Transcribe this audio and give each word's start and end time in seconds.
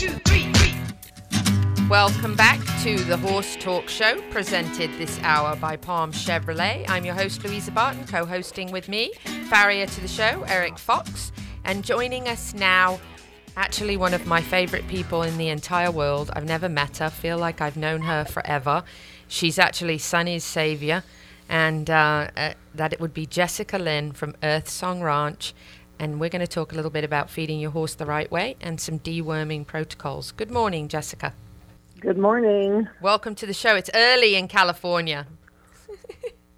two, 0.00 0.08
three, 0.24 0.50
three. 0.54 0.74
Welcome 1.90 2.34
back 2.34 2.58
to 2.84 2.96
the 3.04 3.18
Horse 3.18 3.54
Talk 3.56 3.90
Show, 3.90 4.22
presented 4.30 4.90
this 4.96 5.20
hour 5.22 5.56
by 5.56 5.76
Palm 5.76 6.10
Chevrolet. 6.10 6.88
I'm 6.88 7.04
your 7.04 7.14
host, 7.14 7.44
Louisa 7.44 7.70
Barton, 7.70 8.06
co 8.06 8.24
hosting 8.24 8.72
with 8.72 8.88
me, 8.88 9.12
farrier 9.50 9.84
to 9.84 10.00
the 10.00 10.08
show, 10.08 10.42
Eric 10.48 10.78
Fox. 10.78 11.32
And 11.66 11.84
joining 11.84 12.28
us 12.28 12.54
now, 12.54 12.98
actually 13.58 13.98
one 13.98 14.14
of 14.14 14.26
my 14.26 14.40
favorite 14.40 14.88
people 14.88 15.22
in 15.22 15.36
the 15.36 15.50
entire 15.50 15.90
world. 15.90 16.30
I've 16.32 16.46
never 16.46 16.70
met 16.70 16.96
her, 16.96 17.10
feel 17.10 17.36
like 17.36 17.60
I've 17.60 17.76
known 17.76 18.00
her 18.00 18.24
forever. 18.24 18.84
She's 19.28 19.58
actually 19.58 19.98
Sunny's 19.98 20.44
savior, 20.44 21.04
and 21.46 21.90
uh, 21.90 22.30
uh, 22.38 22.54
that 22.74 22.94
it 22.94 23.00
would 23.00 23.12
be 23.12 23.26
Jessica 23.26 23.76
Lynn 23.76 24.12
from 24.12 24.34
Earth 24.42 24.70
Song 24.70 25.02
Ranch. 25.02 25.52
And 26.00 26.18
we're 26.18 26.30
going 26.30 26.40
to 26.40 26.46
talk 26.46 26.72
a 26.72 26.74
little 26.76 26.90
bit 26.90 27.04
about 27.04 27.28
feeding 27.28 27.60
your 27.60 27.72
horse 27.72 27.94
the 27.94 28.06
right 28.06 28.30
way 28.30 28.56
and 28.62 28.80
some 28.80 28.98
deworming 28.98 29.66
protocols. 29.66 30.32
Good 30.32 30.50
morning, 30.50 30.88
Jessica. 30.88 31.34
Good 32.00 32.16
morning. 32.16 32.88
Welcome 33.02 33.34
to 33.34 33.44
the 33.44 33.52
show. 33.52 33.76
It's 33.76 33.90
early 33.94 34.34
in 34.34 34.48
California. 34.48 35.26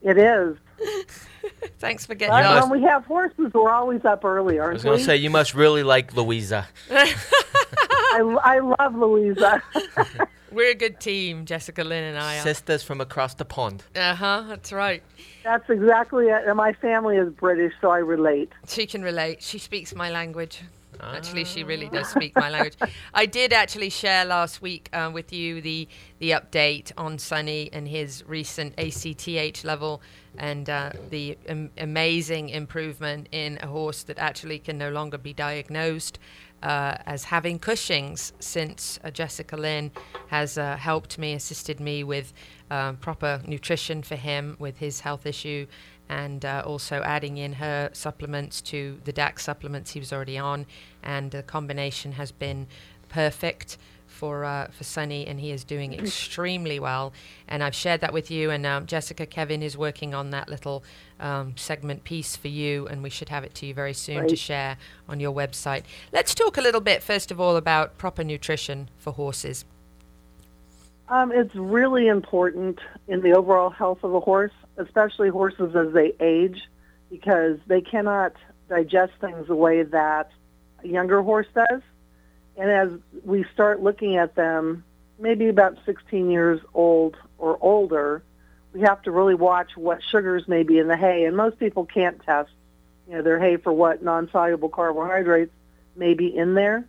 It 0.04 0.18
is. 0.18 0.56
Thanks 1.78 2.04
for 2.04 2.16
getting 2.16 2.32
But 2.32 2.44
on. 2.44 2.68
when 2.68 2.80
we 2.80 2.88
have 2.88 3.04
horses, 3.04 3.52
we're 3.54 3.70
always 3.70 4.04
up 4.04 4.24
early, 4.24 4.58
I 4.58 4.64
aren't 4.64 4.72
we? 4.72 4.72
I 4.72 4.74
was 4.74 4.82
going 4.82 4.98
to 4.98 5.04
say, 5.04 5.16
you 5.16 5.30
must 5.30 5.54
really 5.54 5.84
like 5.84 6.12
Louisa. 6.16 6.66
I, 6.90 8.18
I 8.42 8.58
love 8.58 8.96
Louisa. 8.96 9.62
We're 10.52 10.72
a 10.72 10.74
good 10.74 11.00
team, 11.00 11.46
Jessica 11.46 11.82
Lynn 11.82 12.04
and 12.04 12.18
I 12.18 12.38
are. 12.38 12.42
Sisters 12.42 12.82
from 12.82 13.00
across 13.00 13.34
the 13.34 13.44
pond. 13.44 13.84
Uh 13.96 14.14
huh, 14.14 14.44
that's 14.48 14.70
right. 14.72 15.02
That's 15.44 15.68
exactly 15.70 16.26
it. 16.26 16.42
And 16.46 16.56
my 16.56 16.74
family 16.74 17.16
is 17.16 17.32
British, 17.32 17.72
so 17.80 17.90
I 17.90 17.98
relate. 17.98 18.50
She 18.68 18.86
can 18.86 19.02
relate. 19.02 19.42
She 19.42 19.58
speaks 19.58 19.94
my 19.94 20.10
language. 20.10 20.62
Actually, 21.00 21.44
she 21.44 21.64
really 21.64 21.88
does 21.88 22.06
speak 22.08 22.36
my 22.36 22.48
language. 22.48 22.76
I 23.14 23.26
did 23.26 23.52
actually 23.52 23.90
share 23.90 24.24
last 24.24 24.62
week 24.62 24.88
uh, 24.92 25.10
with 25.12 25.32
you 25.32 25.60
the 25.60 25.88
the 26.18 26.30
update 26.30 26.92
on 26.96 27.18
Sunny 27.18 27.70
and 27.72 27.88
his 27.88 28.22
recent 28.28 28.74
ACTH 28.78 29.64
level 29.64 30.00
and 30.38 30.68
uh, 30.70 30.92
the 31.10 31.36
am- 31.48 31.70
amazing 31.76 32.50
improvement 32.50 33.28
in 33.32 33.58
a 33.62 33.66
horse 33.66 34.04
that 34.04 34.18
actually 34.18 34.58
can 34.58 34.78
no 34.78 34.90
longer 34.90 35.18
be 35.18 35.32
diagnosed 35.32 36.18
uh, 36.62 36.96
as 37.06 37.24
having 37.24 37.58
Cushing's 37.58 38.32
since 38.40 38.98
uh, 39.04 39.10
Jessica 39.10 39.56
Lynn 39.56 39.90
has 40.28 40.56
uh, 40.56 40.76
helped 40.76 41.18
me, 41.18 41.34
assisted 41.34 41.80
me 41.80 42.04
with 42.04 42.32
uh, 42.70 42.92
proper 42.94 43.40
nutrition 43.46 44.02
for 44.02 44.16
him 44.16 44.56
with 44.58 44.78
his 44.78 45.00
health 45.00 45.26
issue 45.26 45.66
and 46.08 46.44
uh, 46.44 46.62
also 46.66 47.00
adding 47.02 47.38
in 47.38 47.54
her 47.54 47.90
supplements 47.92 48.60
to 48.60 49.00
the 49.04 49.12
DAC 49.12 49.40
supplements 49.40 49.92
he 49.92 49.98
was 49.98 50.12
already 50.12 50.36
on, 50.36 50.66
and 51.02 51.30
the 51.30 51.42
combination 51.42 52.12
has 52.12 52.30
been 52.32 52.66
perfect 53.08 53.78
for 54.12 54.44
uh, 54.44 54.68
for 54.68 54.84
Sunny, 54.84 55.26
and 55.26 55.40
he 55.40 55.50
is 55.50 55.64
doing 55.64 55.92
extremely 55.98 56.78
well. 56.78 57.12
And 57.48 57.62
I've 57.62 57.74
shared 57.74 58.00
that 58.02 58.12
with 58.12 58.30
you, 58.30 58.50
and 58.50 58.64
um, 58.64 58.86
Jessica 58.86 59.26
Kevin 59.26 59.62
is 59.62 59.76
working 59.76 60.14
on 60.14 60.30
that 60.30 60.48
little 60.48 60.84
um, 61.18 61.56
segment 61.56 62.04
piece 62.04 62.36
for 62.36 62.48
you, 62.48 62.86
and 62.86 63.02
we 63.02 63.10
should 63.10 63.28
have 63.30 63.44
it 63.44 63.54
to 63.56 63.66
you 63.66 63.74
very 63.74 63.94
soon 63.94 64.28
to 64.28 64.36
share 64.36 64.76
on 65.08 65.20
your 65.20 65.32
website. 65.32 65.82
Let's 66.12 66.34
talk 66.34 66.56
a 66.56 66.60
little 66.60 66.80
bit 66.80 67.02
first 67.02 67.30
of 67.30 67.40
all 67.40 67.56
about 67.56 67.98
proper 67.98 68.22
nutrition 68.22 68.88
for 68.96 69.12
horses. 69.12 69.64
Um, 71.08 71.30
it's 71.32 71.54
really 71.54 72.08
important 72.08 72.78
in 73.06 73.20
the 73.20 73.34
overall 73.34 73.70
health 73.70 73.98
of 74.02 74.14
a 74.14 74.20
horse, 74.20 74.52
especially 74.78 75.28
horses 75.28 75.74
as 75.76 75.92
they 75.92 76.14
age, 76.20 76.62
because 77.10 77.58
they 77.66 77.82
cannot 77.82 78.32
digest 78.68 79.12
things 79.20 79.46
the 79.46 79.54
way 79.54 79.82
that 79.82 80.30
a 80.82 80.88
younger 80.88 81.22
horse 81.22 81.46
does. 81.54 81.82
And 82.56 82.70
as 82.70 82.90
we 83.24 83.44
start 83.54 83.82
looking 83.82 84.16
at 84.16 84.34
them, 84.34 84.84
maybe 85.18 85.48
about 85.48 85.78
16 85.86 86.30
years 86.30 86.60
old 86.74 87.16
or 87.38 87.58
older, 87.60 88.22
we 88.72 88.80
have 88.82 89.02
to 89.02 89.10
really 89.10 89.34
watch 89.34 89.76
what 89.76 90.00
sugars 90.10 90.46
may 90.48 90.62
be 90.62 90.78
in 90.78 90.88
the 90.88 90.96
hay. 90.96 91.24
And 91.24 91.36
most 91.36 91.58
people 91.58 91.84
can't 91.86 92.22
test, 92.24 92.50
you 93.08 93.14
know, 93.14 93.22
their 93.22 93.38
hay 93.38 93.56
for 93.56 93.72
what 93.72 94.02
non-soluble 94.02 94.68
carbohydrates 94.70 95.52
may 95.96 96.14
be 96.14 96.34
in 96.36 96.54
there. 96.54 96.84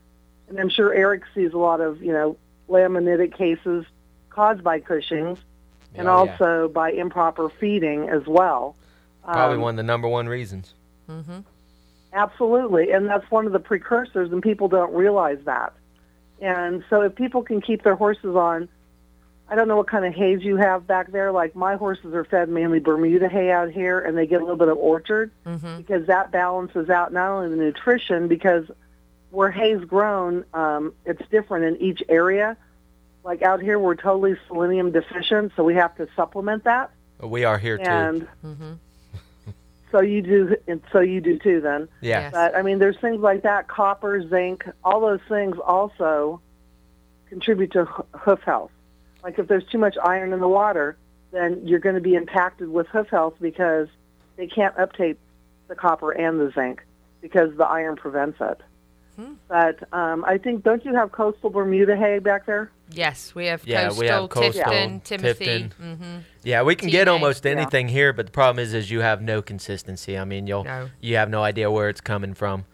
And 0.50 0.60
I'm 0.60 0.70
sure 0.70 0.94
Eric 0.94 1.24
sees 1.34 1.54
a 1.54 1.58
lot 1.58 1.82
of, 1.82 2.02
you 2.02 2.12
know, 2.12 2.38
laminitic 2.70 3.36
cases 3.38 3.86
caused 4.30 4.64
by 4.64 4.80
Cushing's 4.80 5.40
and 5.96 6.08
Oh, 6.08 6.24
yeah. 6.24 6.32
also 6.32 6.68
by 6.70 6.92
improper 6.92 7.50
feeding 7.50 8.10
as 8.10 8.26
well. 8.26 8.76
Probably 9.24 9.56
Um, 9.56 9.62
one 9.62 9.72
of 9.72 9.78
the 9.78 9.84
number 9.84 10.08
one 10.08 10.28
reasons. 10.28 10.74
Mm-hmm. 11.10 11.40
Absolutely, 12.13 12.91
and 12.91 13.07
that's 13.07 13.29
one 13.31 13.47
of 13.47 13.53
the 13.53 13.59
precursors, 13.59 14.31
and 14.31 14.41
people 14.41 14.68
don't 14.68 14.94
realize 14.94 15.40
that. 15.46 15.74
And 16.40 16.84
so, 16.90 17.01
if 17.01 17.16
people 17.16 17.44
can 17.44 17.62
keep 17.62 17.84
their 17.84 17.96
horses 17.96 18.35
on, 18.35 18.69
I 19.50 19.56
don't 19.56 19.68
know 19.68 19.78
what 19.78 19.88
kind 19.88 20.06
of 20.06 20.13
hays 20.13 20.41
you 20.41 20.56
have 20.57 20.88
back 20.88 21.12
there. 21.12 21.31
Like 21.31 21.56
my 21.56 21.75
horses 21.75 22.13
are 22.13 22.24
fed 22.24 22.50
mainly 22.50 22.79
Bermuda 22.79 23.29
hay 23.29 23.51
out 23.51 23.72
here, 23.72 24.00
and 24.00 24.18
they 24.18 24.25
get 24.25 24.41
a 24.41 24.44
little 24.44 24.57
bit 24.57 24.68
of 24.68 24.78
orchard 24.78 25.31
Mm-hmm. 25.46 25.78
because 25.78 26.07
that 26.07 26.31
balances 26.31 26.90
out 26.90 27.13
not 27.13 27.29
only 27.29 27.50
the 27.50 27.56
nutrition 27.62 28.28
because 28.28 28.66
where 29.31 29.51
hay's 29.51 29.84
grown, 29.84 30.45
um, 30.53 30.94
it's 31.06 31.22
different 31.30 31.66
in 31.66 31.81
each 31.81 32.03
area. 32.09 32.56
Like 33.24 33.41
out 33.41 33.62
here, 33.62 33.80
we're 33.80 33.95
totally 33.95 34.38
selenium 34.47 34.91
deficient, 34.91 35.53
so 35.56 35.63
we 35.63 35.75
have 35.75 35.95
to 35.97 36.07
supplement 36.16 36.66
that. 36.66 36.91
We 37.22 37.44
are 37.44 37.57
here 37.57 37.78
too. 37.78 38.28
Mm-hmm. 38.45 38.74
So 39.94 40.02
you 40.02 40.22
do, 40.22 40.58
and 40.68 40.81
so 40.92 41.00
you 41.00 41.22
do 41.22 41.40
too. 41.40 41.62
Then. 41.62 41.88
yeah. 42.02 42.22
Yes. 42.22 42.34
But 42.34 42.56
I 42.56 42.64
mean, 42.64 42.80
there's 42.80 42.98
things 43.00 43.22
like 43.22 43.44
that, 43.44 43.70
copper, 43.70 44.28
zinc, 44.28 44.66
all 44.84 45.00
those 45.00 45.22
things 45.30 45.56
also 45.64 46.42
contribute 47.30 47.72
to 47.74 47.86
hoof 47.86 48.42
health. 48.42 48.72
Like 49.24 49.40
if 49.40 49.48
there's 49.48 49.66
too 49.72 49.78
much 49.78 49.96
iron 50.04 50.34
in 50.34 50.40
the 50.40 50.48
water, 50.48 50.98
then 51.31 51.62
you're 51.66 51.80
going 51.80 51.96
to 51.96 52.02
be 52.02 52.16
impacted 52.16 52.70
with 52.70 52.88
hoof 52.88 53.08
health 53.08 53.36
because 53.40 53.88
they 54.36 54.48
can't 54.48 54.78
uptake 54.78 55.18
the 55.68 55.76
copper 55.76 56.12
and 56.12 56.40
the 56.40 56.52
zinc 56.54 56.84
because 57.22 57.56
the 57.56 57.66
iron 57.66 57.96
prevents 57.96 58.38
it. 58.42 58.62
Hmm. 59.16 59.34
But 59.48 59.94
um, 59.94 60.25
I 60.25 60.38
think, 60.40 60.64
don't 60.64 60.84
you 60.84 60.94
have 60.96 61.12
coastal 61.12 61.52
Bermuda 61.52 61.96
hay 61.96 62.20
back 62.20 62.46
there? 62.46 62.72
Yes, 62.94 63.34
we 63.36 63.48
have 63.48 63.66
Yeah, 63.66 63.86
coastal, 63.86 64.02
we 64.02 64.08
have 64.08 64.30
coastal, 64.30 64.64
Tifton, 64.64 65.04
Timothy. 65.04 65.46
Tifton. 65.46 65.72
Mm-hmm. 65.81 66.18
Yeah, 66.44 66.62
we 66.64 66.76
can 66.76 66.90
get 66.90 67.08
TNA. 67.08 67.12
almost 67.12 67.46
Yeah. 67.46 67.52
anything 67.52 67.88
here, 67.88 68.14
but 68.14 68.28
the 68.28 68.31
problem 68.31 68.64
is, 68.64 68.74
is 68.74 68.92
you 68.92 69.02
have 69.02 69.22
no 69.22 69.42
consistency. 69.42 70.18
I 70.18 70.26
mean, 70.26 70.48
you'll 70.48 70.64
No. 70.64 70.90
you 71.02 71.16
have 71.16 71.30
no 71.30 71.44
idea 71.44 71.70
where 71.72 71.90
it's 71.90 72.02
coming 72.02 72.34
from. 72.34 72.66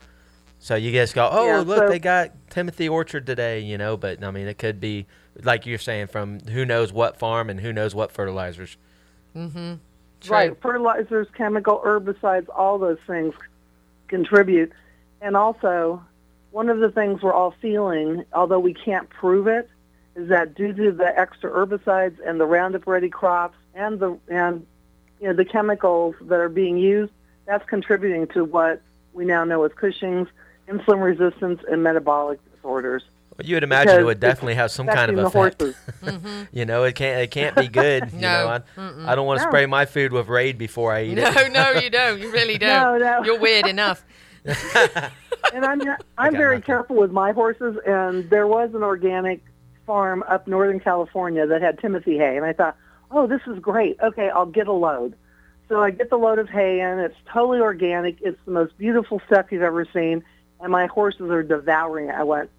So 0.60 0.76
you 0.76 0.92
just 0.92 1.16
go, 1.16 1.30
oh, 1.32 1.46
Yeah, 1.46 1.58
look, 1.60 1.78
so- 1.80 1.90
they 1.90 2.00
got 2.00 2.32
Timothy 2.50 2.90
Orchard 2.90 3.26
today, 3.26 3.60
you 3.62 3.78
know. 3.78 3.96
But 3.96 4.24
I 4.24 4.32
mean, 4.32 4.48
it 4.48 4.58
could 4.58 4.80
be 4.80 5.08
like 5.44 5.66
you're 5.66 5.78
saying 5.78 6.08
from 6.08 6.40
who 6.42 6.66
knows 6.66 6.92
what 6.92 7.18
farm 7.18 7.50
and 7.50 7.62
who 7.62 7.72
knows 7.72 7.96
what 7.96 8.12
fertilizers. 8.12 8.76
Mm-hmm. 9.36 9.76
Right. 10.28 10.62
Fertilizers, 10.62 11.28
chemical, 11.38 11.82
herbicides, 11.86 12.48
all 12.54 12.78
those 12.78 12.98
things 13.08 13.34
contribute. 14.10 14.74
And 15.22 15.38
also, 15.38 16.04
one 16.52 16.70
of 16.70 16.80
the 16.80 16.90
things 16.92 17.22
we're 17.22 17.34
all 17.34 17.54
feeling, 17.62 18.26
although 18.34 18.60
we 18.60 18.74
can't 18.74 19.10
prove 19.10 19.48
it, 19.48 19.70
is 20.20 20.30
that 20.30 20.56
due 20.56 20.74
to 20.74 20.92
the 20.92 21.18
extra 21.20 21.50
herbicides 21.50 22.18
and 22.26 22.40
the 22.40 22.46
Roundup 22.46 22.86
Ready 22.88 23.10
crops 23.10 23.58
and 23.76 24.00
the 24.00 24.18
and 24.30 24.66
you 25.22 25.28
know 25.28 25.34
the 25.34 25.46
chemicals 25.46 26.16
that 26.22 26.40
are 26.40 26.50
being 26.50 26.78
used, 26.78 27.12
that's 27.46 27.68
contributing 27.70 28.28
to 28.28 28.44
what 28.46 28.82
we 29.14 29.26
now 29.26 29.44
know 29.44 29.64
as 29.64 29.72
Cushing's, 29.74 30.28
insulin 30.68 31.02
resistance, 31.04 31.62
and 31.70 31.84
metabolic 31.84 32.40
disorders. 32.54 33.04
Well, 33.38 33.46
you 33.48 33.56
would 33.56 33.64
imagine 33.64 34.00
it 34.00 34.04
would 34.04 34.20
definitely 34.20 34.56
have 34.56 34.70
some 34.72 34.86
kind 34.88 35.10
of 35.12 35.18
effect. 35.18 35.62
horses. 35.62 35.76
Mm-hmm. 36.04 36.44
You 36.52 36.66
know, 36.66 36.84
it 36.84 36.96
can't 36.96 37.22
it 37.22 37.32
can't 37.32 37.56
be 37.56 37.68
good. 37.68 38.12
you 38.14 38.20
No. 38.22 38.28
know, 38.46 38.64
I, 39.08 39.12
I 39.12 39.16
don't 39.16 39.26
want 39.26 39.40
to 39.40 39.46
No. 39.46 39.50
spray 39.52 39.66
my 39.66 39.86
food 39.86 40.12
with 40.12 40.28
Raid 40.28 40.58
before 40.58 40.92
I 40.94 41.04
eat 41.06 41.16
No, 41.16 41.30
it. 41.30 41.54
no, 41.54 41.72
no, 41.74 41.80
you 41.80 41.90
don't. 42.00 42.20
You 42.20 42.32
really 42.32 42.58
don't. 42.58 43.00
no. 43.00 43.24
You're 43.24 43.40
weird 43.40 43.68
enough. 43.68 44.04
and 45.54 45.66
I'm 45.66 45.82
I'm 46.18 46.32
very 46.34 46.56
nothing. 46.58 46.62
careful 46.66 46.96
with 46.98 47.12
my 47.12 47.32
horses. 47.32 47.78
And 47.86 48.30
there 48.30 48.48
was 48.48 48.74
an 48.74 48.84
organic 48.84 49.42
farm 49.90 50.24
up 50.30 50.48
Northern 50.48 50.80
California 50.80 51.48
that 51.48 51.64
had 51.64 51.80
Timothy 51.80 52.16
hay, 52.16 52.38
and 52.38 52.46
I 52.46 52.54
thought, 52.54 52.78
oh, 53.10 53.26
this 53.26 53.42
is 53.48 53.58
great. 53.58 53.98
Okay, 54.00 54.30
I'll 54.30 54.46
get 54.46 54.68
a 54.68 54.72
load. 54.72 55.16
So 55.68 55.82
I 55.82 55.90
get 55.90 56.12
the 56.12 56.16
load 56.16 56.38
of 56.38 56.48
hay 56.48 56.80
in. 56.80 57.00
It's 57.00 57.16
totally 57.34 57.60
organic. 57.60 58.22
It's 58.22 58.38
the 58.46 58.52
most 58.52 58.78
beautiful 58.78 59.20
stuff 59.26 59.48
you've 59.52 59.64
ever 59.64 59.86
seen, 59.92 60.24
and 60.62 60.72
my 60.72 60.86
horses 60.86 61.32
are 61.32 61.42
devouring 61.42 62.10
it. 62.10 62.14
I 62.14 62.22
went, 62.22 62.52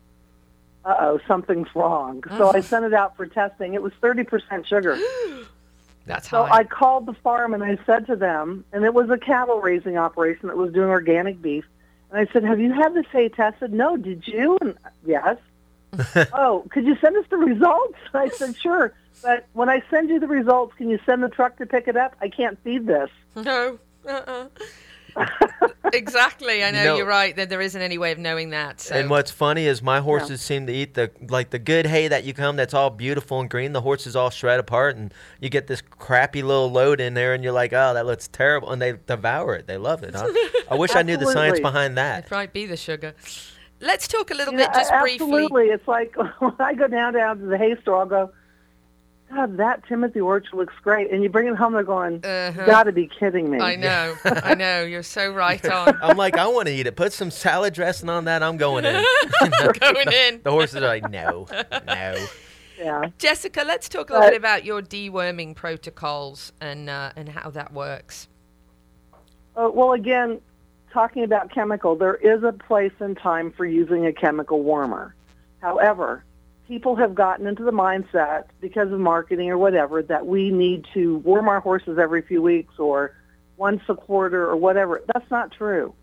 uh 0.84 0.96
oh, 0.98 1.20
something's 1.28 1.68
wrong. 1.72 2.24
So 2.36 2.52
I 2.52 2.62
sent 2.62 2.84
it 2.84 2.94
out 2.94 3.16
for 3.16 3.26
testing. 3.26 3.74
It 3.74 3.82
was 3.82 3.92
30% 4.02 4.66
sugar. 4.66 4.98
That's 6.06 6.28
So 6.28 6.42
high. 6.44 6.58
I 6.58 6.64
called 6.64 7.06
the 7.06 7.12
farm 7.12 7.54
and 7.54 7.62
I 7.62 7.78
said 7.86 8.08
to 8.08 8.16
them, 8.16 8.64
and 8.72 8.84
it 8.84 8.92
was 8.92 9.08
a 9.08 9.18
cattle 9.18 9.60
raising 9.60 9.96
operation 9.96 10.48
that 10.48 10.56
was 10.56 10.72
doing 10.72 10.88
organic 10.88 11.40
beef. 11.40 11.64
And 12.10 12.18
I 12.18 12.32
said, 12.32 12.42
"Have 12.42 12.58
you 12.58 12.72
had 12.72 12.92
this 12.92 13.06
hay 13.12 13.28
tested?" 13.28 13.72
No. 13.72 13.96
Did 13.96 14.26
you? 14.26 14.58
And 14.60 14.76
yes. 15.06 15.36
oh, 16.32 16.64
could 16.70 16.84
you 16.86 16.96
send 17.00 17.16
us 17.16 17.24
the 17.30 17.36
results? 17.36 17.98
I 18.14 18.28
said, 18.28 18.56
"Sure." 18.56 18.92
But 19.22 19.46
when 19.52 19.68
I 19.68 19.82
send 19.90 20.08
you 20.08 20.18
the 20.18 20.26
results, 20.28 20.74
can 20.76 20.88
you 20.88 20.98
send 21.04 21.22
the 21.22 21.28
truck 21.28 21.58
to 21.58 21.66
pick 21.66 21.88
it 21.88 21.96
up? 21.96 22.16
I 22.20 22.28
can't 22.28 22.58
feed 22.64 22.86
this. 22.86 23.10
no. 23.36 23.78
Uh-uh. 24.08 24.46
exactly. 25.92 26.64
I 26.64 26.70
know, 26.70 26.78
You 26.78 26.84
know- 26.84 26.96
you're 26.96 27.06
right. 27.06 27.36
That 27.36 27.50
there 27.50 27.60
isn't 27.60 27.82
any 27.82 27.98
way 27.98 28.12
of 28.12 28.18
knowing 28.18 28.50
that. 28.50 28.80
So. 28.80 28.94
And 28.94 29.10
what's 29.10 29.30
funny 29.30 29.66
is 29.66 29.82
my 29.82 30.00
horses 30.00 30.40
seem 30.40 30.66
to 30.68 30.72
eat 30.72 30.94
the 30.94 31.10
like 31.28 31.50
the 31.50 31.58
good 31.58 31.86
hay 31.86 32.08
that 32.08 32.24
you 32.24 32.32
come 32.32 32.56
that's 32.56 32.72
all 32.72 32.88
beautiful 32.88 33.40
and 33.40 33.50
green. 33.50 33.72
The 33.72 33.82
horses 33.82 34.16
all 34.16 34.30
shred 34.30 34.58
apart, 34.58 34.96
and 34.96 35.12
you 35.40 35.50
get 35.50 35.66
this 35.66 35.82
crappy 35.82 36.42
little 36.42 36.70
load 36.70 37.00
in 37.00 37.14
there, 37.14 37.34
and 37.34 37.44
you're 37.44 37.52
like, 37.52 37.72
oh, 37.72 37.92
that 37.94 38.06
looks 38.06 38.28
terrible, 38.28 38.70
and 38.70 38.80
they 38.80 38.92
devour 38.92 39.54
it. 39.54 39.66
They 39.66 39.76
love 39.76 40.02
it. 40.02 40.14
Huh? 40.14 40.32
I 40.70 40.76
wish 40.76 40.94
I 40.94 41.02
knew 41.02 41.16
the 41.16 41.30
science 41.30 41.60
behind 41.60 41.98
that. 41.98 42.24
It 42.26 42.30
might 42.30 42.52
be 42.52 42.64
the 42.66 42.76
sugar. 42.76 43.14
Let's 43.80 44.06
talk 44.08 44.30
a 44.30 44.34
little 44.34 44.54
Yeah, 44.54 44.66
bit, 44.66 44.74
just 44.74 44.92
briefly. 45.00 45.26
absolutely. 45.26 45.64
It's 45.68 45.88
like 45.88 46.14
when 46.38 46.52
I 46.58 46.74
go 46.74 46.86
down 46.86 47.14
down 47.14 47.38
to 47.38 47.46
the 47.46 47.56
hay 47.58 47.76
store, 47.80 47.98
I'll 48.00 48.06
go, 48.06 48.30
God, 49.32 49.56
that 49.58 49.86
Timothy 49.86 50.20
orchard 50.20 50.52
looks 50.54 50.74
great. 50.82 51.10
And 51.12 51.22
you 51.22 51.28
bring 51.28 51.46
it 51.46 51.54
home, 51.56 51.72
they're 51.72 51.82
going, 51.84 52.16
Uh-huh. 52.24 52.60
you 52.60 52.66
got 52.66 52.82
to 52.84 52.92
be 52.92 53.06
kidding 53.08 53.48
me. 53.50 53.58
I 53.60 53.76
know, 53.76 54.16
I 54.24 54.54
know. 54.54 54.82
You're 54.82 55.02
so 55.04 55.32
right 55.32 55.64
on. 55.70 55.96
I'm 56.02 56.16
like, 56.16 56.36
I 56.36 56.46
want 56.48 56.66
to 56.66 56.74
eat 56.74 56.86
it. 56.86 56.96
Put 56.96 57.12
some 57.12 57.30
salad 57.30 57.72
dressing 57.74 58.08
on 58.08 58.24
that. 58.24 58.42
I'm 58.42 58.56
going 58.56 58.84
in. 58.84 59.04
Going 59.40 60.12
in. 60.12 60.40
The 60.42 60.50
horses 60.50 60.76
are 60.76 60.80
like, 60.80 61.08
no, 61.10 61.46
no. 61.86 62.26
Yeah. 62.78 63.10
Jessica, 63.18 63.62
let's 63.66 63.88
talk 63.88 64.10
a 64.10 64.14
little 64.14 64.30
bit 64.30 64.36
about 64.38 64.64
your 64.64 64.80
deworming 64.82 65.54
protocols 65.54 66.52
and 66.62 66.88
uh, 66.88 67.12
and 67.14 67.28
how 67.28 67.50
that 67.50 67.72
works. 67.74 68.26
Uh, 69.54 69.68
well, 69.72 69.92
again, 69.92 70.40
talking 70.92 71.24
about 71.24 71.52
chemical, 71.52 71.96
there 71.96 72.14
is 72.14 72.42
a 72.42 72.52
place 72.52 72.92
and 73.00 73.16
time 73.16 73.52
for 73.52 73.64
using 73.64 74.06
a 74.06 74.12
chemical 74.12 74.64
wormer. 74.64 75.12
However, 75.60 76.24
people 76.68 76.96
have 76.96 77.14
gotten 77.14 77.46
into 77.46 77.64
the 77.64 77.72
mindset 77.72 78.44
because 78.60 78.92
of 78.92 79.00
marketing 79.00 79.50
or 79.50 79.58
whatever 79.58 80.02
that 80.02 80.26
we 80.26 80.50
need 80.50 80.86
to 80.94 81.18
warm 81.18 81.48
our 81.48 81.60
horses 81.60 81.98
every 81.98 82.22
few 82.22 82.40
weeks 82.40 82.78
or 82.78 83.14
once 83.56 83.82
a 83.88 83.94
quarter 83.94 84.48
or 84.48 84.56
whatever. 84.56 85.02
That's 85.12 85.30
not 85.30 85.52
true. 85.52 85.94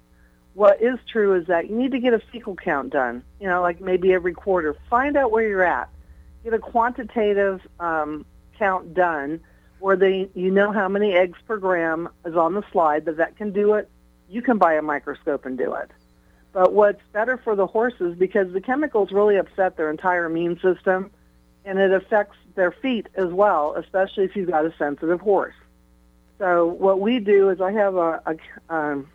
What 0.54 0.82
is 0.82 0.98
true 1.12 1.36
is 1.36 1.48
that 1.48 1.70
you 1.70 1.76
need 1.76 1.92
to 1.92 2.00
get 2.00 2.14
a 2.14 2.20
fecal 2.32 2.56
count 2.56 2.92
done, 2.92 3.24
you 3.40 3.48
know, 3.48 3.62
like 3.62 3.80
maybe 3.80 4.14
every 4.14 4.34
quarter. 4.34 4.76
Find 4.90 5.16
out 5.16 5.32
where 5.32 5.48
you're 5.48 5.64
at. 5.64 5.90
Get 6.44 6.54
a 6.54 6.60
quantitative 6.60 7.62
um, 7.80 8.26
count 8.58 8.94
done 8.94 9.40
where 9.80 9.96
they 9.96 10.30
you 10.34 10.52
know 10.52 10.72
how 10.72 10.88
many 10.88 11.14
eggs 11.14 11.38
per 11.48 11.58
gram 11.58 12.10
is 12.26 12.36
on 12.36 12.56
the 12.56 12.64
slide. 12.72 13.06
The 13.06 13.14
vet 13.14 13.38
can 13.38 13.52
do 13.52 13.76
it. 13.76 13.90
You 14.30 14.42
can 14.42 14.58
buy 14.58 14.74
a 14.74 14.82
microscope 14.82 15.46
and 15.46 15.58
do 15.58 15.74
it. 15.76 15.90
But 16.54 16.74
what's 16.74 17.02
better 17.14 17.38
for 17.38 17.56
the 17.56 17.68
horses 17.68 18.18
because 18.18 18.52
the 18.52 18.62
chemicals 18.62 19.12
really 19.12 19.38
upset 19.38 19.78
their 19.78 19.90
entire 19.92 20.26
immune 20.26 20.60
system, 20.60 21.12
and 21.66 21.78
it 21.80 21.92
affects 21.92 22.38
their 22.56 22.72
feet 22.72 23.08
as 23.16 23.32
well, 23.32 23.76
especially 23.76 24.24
if 24.24 24.36
you've 24.36 24.50
got 24.50 24.66
a 24.66 24.74
sensitive 24.78 25.22
horse. 25.22 25.54
So 26.40 26.66
what 26.66 27.00
we 27.00 27.20
do 27.20 27.50
is 27.50 27.62
I 27.62 27.72
have 27.72 27.96
a, 27.96 28.22
a 28.26 28.74
um, 28.74 29.10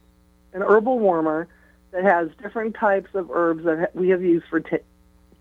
an 0.53 0.63
herbal 0.63 0.99
wormer 0.99 1.47
that 1.93 2.05
has 2.05 2.29
different 2.43 2.75
types 2.75 3.15
of 3.15 3.31
herbs 3.31 3.65
that 3.65 3.95
we 3.95 4.09
have 4.11 4.23
used 4.23 4.47
for 4.49 4.61
t- 4.61 4.79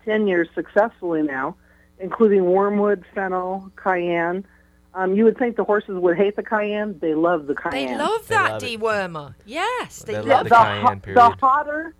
ten 0.04 0.26
years 0.26 0.48
successfully 0.54 1.22
now, 1.22 1.56
including 1.98 2.44
wormwood, 2.44 3.04
fennel, 3.14 3.70
cayenne. 3.76 4.44
Um, 4.94 5.14
you 5.14 5.24
would 5.24 5.38
think 5.38 5.56
the 5.56 5.64
horses 5.64 5.96
would 5.98 6.16
hate 6.18 6.36
the 6.36 6.42
cayenne. 6.42 6.98
They 7.00 7.14
love 7.14 7.46
the 7.46 7.54
They 7.70 7.84
cayenne. 7.86 7.98
love 7.98 8.28
They 8.28 8.34
that 8.34 8.50
love 8.52 8.62
it. 8.62 8.80
dewormer. 8.80 9.34
Yes, 9.46 10.00
they 10.00 10.12
They 10.14 10.18
love 10.20 10.28
love 10.28 10.44
the 10.44 10.48
the, 10.50 10.54
cayenne 10.56 11.00
period. 11.00 11.16
the 11.18 11.30
hotter, 11.40 11.94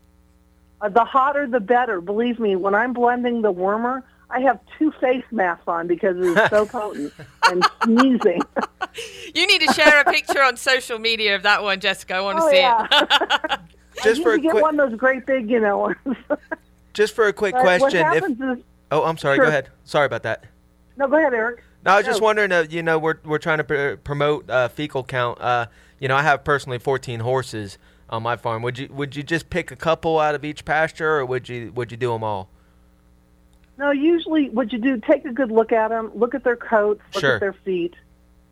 uh, 0.83 0.89
the 0.91 1.05
hotter, 1.05 1.47
the 1.47 1.61
better. 1.61 2.01
Believe 2.03 2.39
me, 2.39 2.55
when 2.57 2.75
I'm 2.75 2.93
blending 2.93 3.41
the 3.43 3.53
wormer, 3.53 4.03
I 4.29 4.41
have 4.41 4.61
two 4.79 4.93
face 5.01 5.25
masks 5.31 5.65
on 5.67 5.87
because 5.87 6.17
it 6.19 6.23
is 6.39 6.51
so 6.51 6.67
potent 6.71 7.13
and 7.49 7.65
sneezing. 7.85 8.41
You 9.35 9.47
need 9.47 9.63
to 9.63 9.73
share 9.73 10.01
a 10.03 10.05
picture 10.05 10.43
on 10.43 10.59
social 10.59 10.99
media 10.99 11.35
of 11.35 11.45
that 11.45 11.63
one, 11.63 11.81
Jessica. 11.81 12.15
I 12.17 12.21
want 12.21 12.37
to 12.37 12.45
Oh, 12.45 12.51
see 12.51 12.59
yeah. 12.59 12.87
it. 12.93 13.61
Just 14.03 14.19
you 14.19 14.23
for 14.25 14.33
a 14.33 14.37
to 14.37 14.43
get 14.43 14.51
quick, 14.51 14.63
one 14.63 14.79
of 14.79 14.91
those 14.91 14.99
great 14.99 15.25
big, 15.25 15.49
you 15.49 15.59
know 15.61 15.79
ones. 15.79 15.97
just 16.93 17.15
for 17.15 17.27
a 17.27 17.33
quick 17.33 17.55
But 17.55 17.65
What 17.65 17.79
question. 17.81 18.07
If 18.13 18.25
is, 18.59 18.63
oh, 18.91 19.05
I'm 19.05 19.17
sorry. 19.17 19.37
Sure. 19.37 19.47
Go 19.47 19.49
ahead. 19.49 19.71
Sorry 19.85 20.05
about 20.05 20.25
that. 20.25 20.45
no, 20.99 21.09
go 21.09 21.17
ahead, 21.17 21.33
Eric. 21.33 21.65
No, 21.85 21.93
I 21.93 21.97
was 21.99 22.07
just 22.07 22.21
wondering. 22.21 22.53
Uh, 22.53 22.65
you 22.69 22.83
know, 22.83 22.99
we're 22.99 23.17
we're 23.25 23.39
trying 23.39 23.59
to 23.59 23.65
pr- 23.65 23.97
promote 24.03 24.49
uh, 24.49 24.69
fecal 24.69 25.03
count. 25.03 25.41
Uh, 25.41 25.67
you 25.99 26.09
know, 26.09 26.17
I 26.17 26.23
have 26.23 26.45
personally 26.45 26.79
14 26.79 27.21
horses 27.21 27.79
on 28.09 28.23
my 28.23 28.37
farm. 28.37 28.63
Would 28.63 28.79
you 28.79 28.89
would 28.93 29.17
you 29.17 29.23
just 29.23 29.51
pick 29.51 29.71
a 29.71 29.77
couple 29.77 30.19
out 30.21 30.35
of 30.35 30.45
each 30.45 30.65
pasture, 30.65 31.19
or 31.19 31.27
would 31.27 31.49
you 31.49 31.73
would 31.75 31.91
you 31.91 31.97
do 31.97 32.13
them 32.13 32.23
all? 32.23 32.49
No, 33.79 33.91
usually 33.91 34.49
what 34.51 34.73
you 34.73 34.79
do, 34.79 35.01
take 35.01 35.25
a 35.25 35.33
good 35.33 35.51
look 35.51 35.73
at 35.73 35.89
them, 35.89 36.13
look 36.15 36.35
at 36.35 36.45
their 36.45 36.57
coats, 36.57 37.01
look 37.15 37.21
Sure. 37.23 37.35
at 37.35 37.41
their 37.41 37.55
feet, 37.65 37.95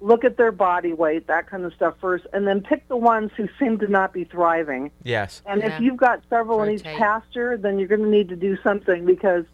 look 0.00 0.24
at 0.24 0.36
their 0.38 0.50
body 0.50 0.92
weight, 0.94 1.26
that 1.28 1.46
kind 1.46 1.64
of 1.64 1.72
stuff 1.74 1.94
first, 2.00 2.26
and 2.32 2.48
then 2.48 2.62
pick 2.62 2.88
the 2.88 2.96
ones 2.96 3.30
who 3.36 3.46
seem 3.58 3.78
to 3.78 3.86
not 3.86 4.12
be 4.14 4.24
thriving. 4.24 4.90
Yes. 5.04 5.42
And 5.46 5.60
Yeah. 5.60 5.74
if 5.76 5.80
you've 5.82 5.98
got 5.98 6.22
several 6.30 6.62
in 6.62 6.70
each 6.70 6.82
pasture, 6.84 7.56
then 7.58 7.78
you're 7.78 7.86
going 7.86 8.02
to 8.02 8.08
need 8.08 8.30
to 8.30 8.34
do 8.36 8.56
something 8.62 9.04
because 9.04 9.44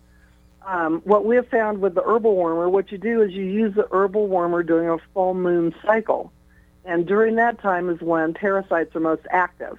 um, 0.66 1.00
what 1.04 1.24
we 1.24 1.36
have 1.36 1.48
found 1.48 1.80
with 1.80 1.94
the 1.94 2.02
herbal 2.02 2.36
wormer, 2.36 2.70
what 2.70 2.90
you 2.90 2.98
do 2.98 3.22
is 3.22 3.32
you 3.32 3.44
use 3.44 3.74
the 3.74 3.86
herbal 3.92 4.28
wormer 4.28 4.66
during 4.66 4.90
a 4.90 4.98
full 5.14 5.32
moon 5.32 5.74
cycle. 5.84 6.32
And 6.84 7.06
during 7.06 7.36
that 7.36 7.60
time 7.60 7.88
is 7.88 8.00
when 8.00 8.34
parasites 8.34 8.94
are 8.94 9.00
most 9.00 9.22
active. 9.30 9.78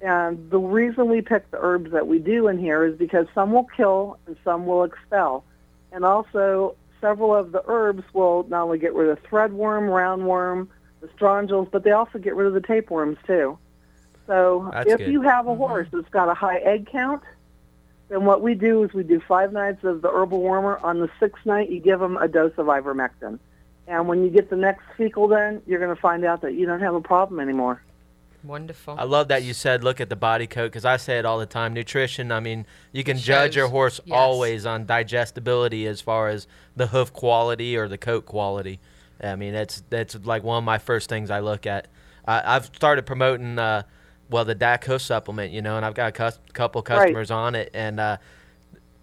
And 0.00 0.50
the 0.50 0.58
reason 0.58 1.08
we 1.10 1.20
pick 1.20 1.50
the 1.50 1.58
herbs 1.60 1.92
that 1.92 2.06
we 2.06 2.18
do 2.18 2.48
in 2.48 2.58
here 2.58 2.84
is 2.84 2.96
because 2.96 3.26
some 3.34 3.52
will 3.52 3.68
kill 3.76 4.18
and 4.26 4.36
some 4.42 4.64
will 4.64 4.84
expel. 4.84 5.44
And 5.92 6.04
also, 6.04 6.76
several 7.00 7.34
of 7.34 7.52
the 7.52 7.62
herbs 7.66 8.04
will 8.14 8.46
not 8.48 8.64
only 8.64 8.78
get 8.78 8.94
rid 8.94 9.10
of 9.10 9.22
threadworm, 9.24 9.88
roundworm, 9.88 10.68
the 11.02 11.08
strongyles, 11.08 11.70
but 11.70 11.84
they 11.84 11.90
also 11.90 12.18
get 12.18 12.34
rid 12.34 12.46
of 12.46 12.54
the 12.54 12.60
tapeworms 12.60 13.18
too. 13.26 13.58
So 14.26 14.70
That's 14.72 14.90
if 14.92 14.98
good. 14.98 15.12
you 15.12 15.22
have 15.22 15.46
a 15.46 15.54
horse 15.54 15.88
that's 15.92 16.08
got 16.08 16.28
a 16.28 16.34
high 16.34 16.58
egg 16.58 16.88
count, 16.90 17.22
then 18.10 18.24
what 18.24 18.42
we 18.42 18.54
do 18.54 18.82
is 18.84 18.92
we 18.92 19.04
do 19.04 19.20
five 19.26 19.52
nights 19.52 19.84
of 19.84 20.02
the 20.02 20.10
herbal 20.10 20.40
wormer. 20.40 20.82
On 20.84 20.98
the 20.98 21.08
sixth 21.18 21.46
night, 21.46 21.70
you 21.70 21.80
give 21.80 22.00
them 22.00 22.16
a 22.16 22.28
dose 22.28 22.52
of 22.58 22.66
ivermectin. 22.66 23.38
And 23.86 24.06
when 24.06 24.22
you 24.24 24.30
get 24.30 24.50
the 24.50 24.56
next 24.56 24.82
fecal 24.96 25.26
then 25.28 25.62
you're 25.66 25.80
going 25.80 25.94
to 25.94 26.00
find 26.00 26.24
out 26.24 26.42
that 26.42 26.54
you 26.54 26.66
don't 26.66 26.80
have 26.80 26.94
a 26.94 27.00
problem 27.00 27.40
anymore. 27.40 27.82
Wonderful. 28.42 28.96
I 28.98 29.04
love 29.04 29.28
that 29.28 29.42
you 29.42 29.52
said 29.52 29.84
look 29.84 30.00
at 30.00 30.08
the 30.08 30.16
body 30.16 30.46
coat 30.46 30.66
because 30.66 30.84
I 30.84 30.96
say 30.96 31.18
it 31.18 31.24
all 31.26 31.38
the 31.38 31.46
time. 31.46 31.74
Nutrition. 31.74 32.32
I 32.32 32.40
mean, 32.40 32.66
you 32.92 33.04
can 33.04 33.18
judge 33.18 33.54
your 33.56 33.68
horse 33.68 34.00
Yes. 34.04 34.16
always 34.16 34.66
on 34.66 34.86
digestibility 34.86 35.86
as 35.86 36.00
far 36.00 36.28
as 36.28 36.46
the 36.74 36.88
hoof 36.88 37.12
quality 37.12 37.76
or 37.76 37.86
the 37.86 37.98
coat 37.98 38.26
quality. 38.26 38.80
I 39.22 39.36
mean, 39.36 39.52
that's 39.52 39.82
that's 39.90 40.14
like 40.24 40.42
one 40.42 40.58
of 40.58 40.64
my 40.64 40.78
first 40.78 41.08
things 41.08 41.30
I 41.30 41.40
look 41.40 41.66
at. 41.66 41.88
I, 42.26 42.56
I've 42.56 42.66
started 42.66 43.04
promoting 43.04 43.58
uh, 43.58 43.82
well 44.30 44.44
the 44.44 44.54
DAC 44.54 44.84
hoof 44.84 45.02
supplement, 45.02 45.52
you 45.52 45.60
know, 45.60 45.76
and 45.76 45.84
I've 45.84 45.94
got 45.94 46.08
a 46.08 46.12
cus- 46.12 46.38
couple 46.52 46.80
customers 46.82 47.30
on 47.30 47.54
it, 47.54 47.70
and 47.74 48.00
uh, 48.00 48.16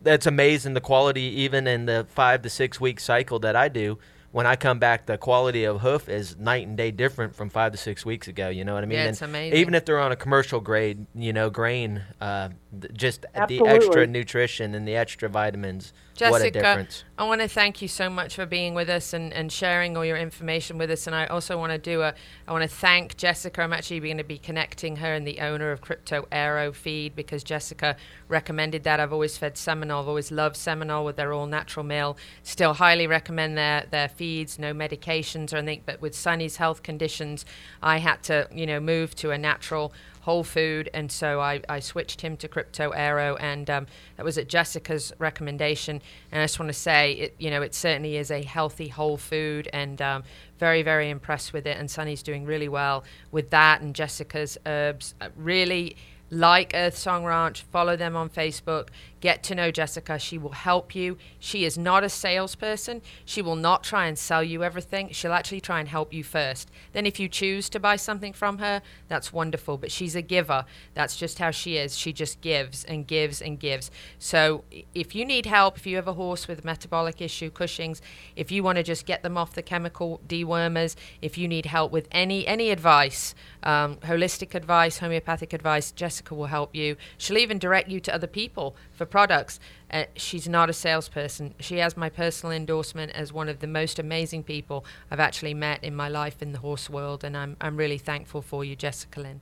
that's 0.01 0.25
amazing 0.25 0.73
the 0.73 0.81
quality 0.81 1.21
even 1.21 1.67
in 1.67 1.85
the 1.85 2.05
five 2.09 2.41
to 2.43 2.49
six 2.49 2.79
week 2.79 2.99
cycle 2.99 3.39
that 3.39 3.55
I 3.55 3.67
do. 3.69 3.99
When 4.31 4.45
I 4.45 4.55
come 4.55 4.77
back, 4.77 5.05
the 5.05 5.17
quality 5.17 5.63
of 5.63 5.81
hoof 5.81 6.09
is 6.09 6.37
night 6.37 6.67
and 6.67 6.75
day 6.77 6.91
different 6.91 7.33
from 7.35 7.49
five 7.49 7.71
to 7.71 7.77
six 7.77 8.05
weeks 8.05 8.27
ago. 8.27 8.49
You 8.49 8.65
know 8.65 8.73
what 8.73 8.83
I 8.83 8.85
mean? 8.85 8.99
Yeah, 8.99 9.05
it's 9.05 9.21
And 9.21 9.31
amazing. 9.31 9.57
Even 9.57 9.73
if 9.73 9.85
they're 9.85 9.99
on 9.99 10.11
a 10.11 10.17
commercial 10.17 10.59
grade, 10.59 11.07
you 11.15 11.31
know, 11.33 11.49
grain, 11.49 12.03
uh, 12.21 12.49
th- 12.79 12.93
just 12.93 13.25
the 13.47 13.65
extra 13.65 14.05
nutrition 14.05 14.75
and 14.75 14.87
the 14.87 14.95
extra 14.95 15.29
vitamins. 15.29 15.93
what 16.19 16.41
a 16.41 16.51
difference! 16.51 17.03
I 17.19 17.23
want 17.23 17.41
to 17.41 17.47
thank 17.47 17.81
you 17.81 17.87
so 17.87 18.11
much 18.11 18.35
for 18.35 18.45
being 18.45 18.75
with 18.75 18.89
us 18.89 19.11
and, 19.11 19.33
and 19.33 19.51
sharing 19.51 19.97
all 19.97 20.05
your 20.05 20.17
information 20.17 20.77
with 20.77 20.91
us. 20.91 21.07
And 21.07 21.15
I 21.15 21.25
also 21.25 21.57
want 21.57 21.71
to 21.71 21.79
do 21.79 22.03
a, 22.03 22.13
I 22.47 22.51
want 22.51 22.61
to 22.61 22.67
thank 22.67 23.17
Jessica. 23.17 23.63
I'm 23.63 23.73
actually 23.73 23.99
going 24.01 24.19
to 24.19 24.23
be 24.23 24.37
connecting 24.37 24.97
her 24.97 25.15
and 25.15 25.25
the 25.25 25.39
owner 25.39 25.71
of 25.71 25.81
Crypto 25.81 26.27
Aero 26.31 26.71
Feed 26.71 27.15
because 27.15 27.43
Jessica 27.43 27.97
recommended 28.27 28.83
that. 28.83 28.99
I've 28.99 29.11
always 29.11 29.35
fed 29.35 29.57
Seminole, 29.57 30.03
I've 30.03 30.07
always 30.07 30.31
loved 30.31 30.55
Seminole 30.57 31.05
with 31.05 31.15
their 31.15 31.33
all 31.33 31.47
natural 31.47 31.83
meal. 31.83 32.17
Still 32.43 32.75
highly 32.75 33.07
recommend 33.07 33.57
their, 33.57 33.87
their 33.89 34.09
feeds, 34.09 34.59
no 34.59 34.71
medications 34.71 35.51
or 35.51 35.57
anything. 35.57 35.81
But 35.87 35.99
with 35.99 36.13
Sunny's 36.13 36.57
health 36.57 36.83
conditions, 36.83 37.45
I 37.81 37.97
had 37.97 38.21
to, 38.25 38.47
you 38.53 38.67
know, 38.67 38.79
move 38.79 39.15
to 39.15 39.31
a 39.31 39.39
natural 39.39 39.91
whole 40.27 40.43
food, 40.43 40.89
and 40.93 41.09
so 41.09 41.39
I, 41.39 41.61
I 41.69 41.79
switched 41.79 42.19
him 42.19 42.35
to 42.35 42.49
Crypto 42.49 42.89
Aero, 42.89 43.37
and 43.37 43.69
um, 43.69 43.87
that 44.17 44.25
was 44.25 44.37
at 44.37 44.49
Jessica's 44.49 45.13
recommendation. 45.19 46.01
And 46.33 46.41
I 46.41 46.43
just 46.43 46.59
want 46.59 46.67
to 46.67 46.77
say, 46.77 47.13
it, 47.13 47.35
you 47.39 47.49
know, 47.49 47.61
it 47.61 47.73
certainly 47.73 48.17
is 48.17 48.29
a 48.29 48.43
healthy 48.43 48.89
whole 48.89 49.15
food, 49.15 49.69
and 49.71 50.01
um, 50.01 50.23
very 50.59 50.83
very 50.83 51.09
impressed 51.09 51.53
with 51.53 51.65
it. 51.65 51.77
And 51.77 51.89
Sunny's 51.89 52.23
doing 52.23 52.43
really 52.45 52.67
well 52.67 53.05
with 53.31 53.51
that, 53.51 53.79
and 53.79 53.95
Jessica's 53.95 54.57
herbs. 54.65 55.15
Uh, 55.21 55.29
really. 55.37 55.95
Like 56.29 56.71
Earth 56.73 56.97
Song 56.97 57.23
Ranch, 57.23 57.63
follow 57.71 57.95
them 57.95 58.15
on 58.15 58.29
Facebook, 58.29 58.89
get 59.21 59.43
to 59.43 59.55
know 59.55 59.71
Jessica. 59.71 60.19
She 60.19 60.37
will 60.37 60.51
help 60.51 60.93
you. 60.93 61.17
She 61.39 61.63
is 61.63 61.77
not 61.77 62.03
a 62.03 62.09
salesperson. 62.09 63.01
She 63.25 63.41
will 63.41 63.55
not 63.55 63.83
try 63.83 64.07
and 64.07 64.17
sell 64.17 64.43
you 64.43 64.63
everything. 64.63 65.09
She'll 65.11 65.33
actually 65.33 65.61
try 65.61 65.79
and 65.79 65.89
help 65.89 66.13
you 66.13 66.23
first. 66.23 66.69
Then, 66.93 67.05
if 67.05 67.19
you 67.19 67.27
choose 67.29 67.69
to 67.69 67.79
buy 67.79 67.95
something 67.95 68.33
from 68.33 68.59
her, 68.59 68.81
that's 69.07 69.33
wonderful. 69.33 69.77
But 69.77 69.91
she's 69.91 70.15
a 70.15 70.21
giver. 70.21 70.65
That's 70.93 71.15
just 71.15 71.39
how 71.39 71.51
she 71.51 71.77
is. 71.77 71.97
She 71.97 72.13
just 72.13 72.41
gives 72.41 72.83
and 72.83 73.07
gives 73.07 73.41
and 73.41 73.59
gives. 73.59 73.89
So, 74.19 74.63
if 74.93 75.15
you 75.15 75.25
need 75.25 75.45
help, 75.45 75.77
if 75.77 75.87
you 75.87 75.95
have 75.95 76.07
a 76.07 76.13
horse 76.13 76.47
with 76.47 76.65
metabolic 76.65 77.21
issue, 77.21 77.49
Cushing's, 77.49 78.01
if 78.35 78.51
you 78.51 78.63
want 78.63 78.77
to 78.77 78.83
just 78.83 79.05
get 79.05 79.23
them 79.23 79.37
off 79.37 79.53
the 79.53 79.63
chemical 79.63 80.21
dewormers, 80.27 80.95
if 81.21 81.37
you 81.37 81.47
need 81.47 81.65
help 81.65 81.91
with 81.91 82.07
any 82.11 82.45
any 82.45 82.69
advice, 82.69 83.33
um, 83.63 83.95
holistic 83.97 84.53
advice, 84.53 84.99
homeopathic 84.99 85.53
advice, 85.53 85.91
Jessica 85.91 86.16
will 86.29 86.47
help 86.47 86.75
you. 86.75 86.95
She'll 87.17 87.37
even 87.37 87.59
direct 87.59 87.89
you 87.89 87.99
to 88.01 88.13
other 88.13 88.27
people 88.27 88.75
for 88.91 89.05
products. 89.05 89.59
Uh, 89.91 90.05
she's 90.15 90.47
not 90.47 90.69
a 90.69 90.73
salesperson. 90.73 91.53
She 91.59 91.77
has 91.77 91.95
my 91.95 92.09
personal 92.09 92.55
endorsement 92.55 93.11
as 93.13 93.31
one 93.31 93.49
of 93.49 93.59
the 93.59 93.67
most 93.67 93.99
amazing 93.99 94.43
people 94.43 94.85
I've 95.09 95.19
actually 95.19 95.53
met 95.53 95.83
in 95.83 95.95
my 95.95 96.09
life 96.09 96.41
in 96.41 96.51
the 96.51 96.59
horse 96.59 96.89
world, 96.89 97.23
and 97.23 97.37
I'm 97.37 97.55
I'm 97.61 97.77
really 97.77 97.97
thankful 97.97 98.41
for 98.41 98.65
you, 98.65 98.75
Jessica 98.75 99.21
Lynn. 99.21 99.41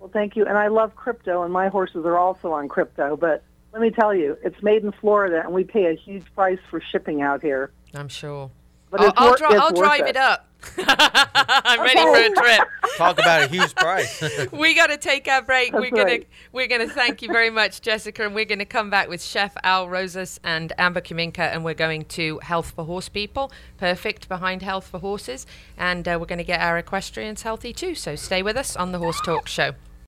Well, 0.00 0.10
thank 0.12 0.36
you. 0.36 0.44
And 0.46 0.58
I 0.58 0.68
love 0.68 0.94
crypto, 0.96 1.42
and 1.44 1.52
my 1.52 1.68
horses 1.68 2.04
are 2.04 2.18
also 2.18 2.52
on 2.52 2.68
crypto. 2.68 3.16
But 3.16 3.42
let 3.72 3.80
me 3.80 3.90
tell 3.90 4.14
you, 4.14 4.36
it's 4.42 4.62
made 4.62 4.84
in 4.84 4.92
Florida, 4.92 5.40
and 5.44 5.52
we 5.52 5.64
pay 5.64 5.86
a 5.86 5.94
huge 5.94 6.24
price 6.34 6.58
for 6.70 6.80
shipping 6.92 7.22
out 7.22 7.40
here. 7.40 7.70
I'm 7.94 8.08
sure. 8.08 8.50
But 8.90 9.00
I'll, 9.00 9.12
I'll, 9.16 9.28
wor- 9.28 9.36
dri- 9.36 9.46
I'll 9.56 9.72
drive 9.72 10.00
it. 10.02 10.10
it 10.10 10.16
up. 10.16 10.46
I'm 10.78 11.80
ready 11.80 12.00
for 12.00 12.16
a 12.16 12.30
trip. 12.30 12.68
Talk 12.96 13.18
about 13.18 13.42
a 13.42 13.48
huge 13.48 13.74
price. 13.74 14.22
we 14.52 14.74
got 14.74 14.88
to 14.88 14.96
take 14.96 15.28
our 15.28 15.42
break. 15.42 15.72
That's 15.72 15.82
we're 15.82 15.90
gonna 15.90 16.04
right. 16.04 16.28
we're 16.52 16.66
gonna 16.66 16.88
thank 16.88 17.22
you 17.22 17.28
very 17.28 17.50
much, 17.50 17.80
Jessica, 17.80 18.24
and 18.24 18.34
we're 18.34 18.44
gonna 18.44 18.64
come 18.64 18.90
back 18.90 19.08
with 19.08 19.22
Chef 19.22 19.56
Al 19.62 19.88
Rosas 19.88 20.40
and 20.44 20.72
Amber 20.78 21.00
Kuminka, 21.00 21.38
and 21.38 21.64
we're 21.64 21.74
going 21.74 22.04
to 22.06 22.38
Health 22.40 22.72
for 22.72 22.84
Horse 22.84 23.08
People, 23.08 23.52
perfect 23.78 24.28
behind 24.28 24.62
Health 24.62 24.86
for 24.86 24.98
Horses, 24.98 25.46
and 25.76 26.06
uh, 26.06 26.16
we're 26.20 26.26
going 26.26 26.38
to 26.38 26.44
get 26.44 26.60
our 26.60 26.78
equestrians 26.78 27.42
healthy 27.42 27.72
too. 27.72 27.94
So 27.94 28.16
stay 28.16 28.42
with 28.42 28.56
us 28.56 28.76
on 28.76 28.92
the 28.92 28.98
Horse 28.98 29.20
Talk 29.20 29.48
Show. 29.48 29.72